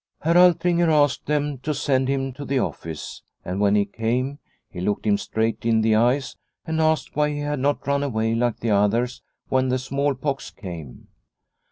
Herr 0.21 0.35
Altringer 0.35 0.89
asked 0.89 1.27
them 1.27 1.59
to 1.59 1.75
send 1.75 2.07
him 2.07 2.33
to 2.33 2.43
the 2.43 2.57
office, 2.57 3.21
and 3.45 3.59
when 3.59 3.75
he 3.75 3.85
came, 3.85 4.39
he 4.67 4.81
looked 4.81 5.05
him 5.05 5.15
straight 5.15 5.63
in 5.63 5.81
the 5.81 5.93
eyes 5.93 6.35
and 6.65 6.81
asked 6.81 7.15
why 7.15 7.29
he 7.29 7.37
had 7.41 7.59
not 7.59 7.85
run 7.85 8.01
away 8.01 8.33
like 8.33 8.61
the 8.61 8.71
others 8.71 9.21
when 9.49 9.69
the 9.69 9.77
smallpox 9.77 10.49
came. 10.49 11.07